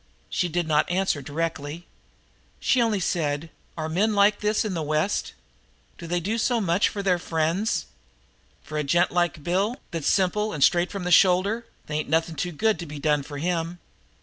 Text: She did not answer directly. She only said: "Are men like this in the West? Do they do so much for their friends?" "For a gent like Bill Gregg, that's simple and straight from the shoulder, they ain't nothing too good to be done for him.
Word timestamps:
She 0.31 0.49
did 0.49 0.67
not 0.67 0.89
answer 0.89 1.21
directly. 1.21 1.85
She 2.59 2.81
only 2.81 2.99
said: 2.99 3.51
"Are 3.77 3.87
men 3.87 4.15
like 4.15 4.39
this 4.39 4.65
in 4.65 4.73
the 4.73 4.81
West? 4.81 5.33
Do 5.99 6.07
they 6.07 6.19
do 6.19 6.39
so 6.39 6.59
much 6.59 6.89
for 6.89 7.03
their 7.03 7.19
friends?" 7.19 7.85
"For 8.63 8.79
a 8.79 8.83
gent 8.83 9.11
like 9.11 9.43
Bill 9.43 9.73
Gregg, 9.73 9.81
that's 9.91 10.07
simple 10.07 10.53
and 10.53 10.63
straight 10.63 10.89
from 10.89 11.03
the 11.03 11.11
shoulder, 11.11 11.67
they 11.85 11.97
ain't 11.99 12.09
nothing 12.09 12.33
too 12.33 12.51
good 12.51 12.79
to 12.79 12.87
be 12.87 12.97
done 12.97 13.21
for 13.21 13.37
him. 13.37 13.77